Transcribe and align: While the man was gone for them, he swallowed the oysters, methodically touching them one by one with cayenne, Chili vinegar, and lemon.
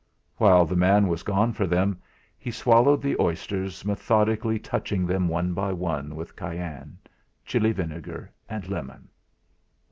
While 0.37 0.65
the 0.65 0.75
man 0.75 1.07
was 1.09 1.21
gone 1.21 1.53
for 1.53 1.67
them, 1.67 2.01
he 2.39 2.49
swallowed 2.49 3.03
the 3.03 3.15
oysters, 3.19 3.85
methodically 3.85 4.57
touching 4.57 5.05
them 5.05 5.27
one 5.27 5.53
by 5.53 5.71
one 5.73 6.15
with 6.15 6.35
cayenne, 6.35 6.97
Chili 7.45 7.71
vinegar, 7.71 8.31
and 8.49 8.67
lemon. 8.67 9.09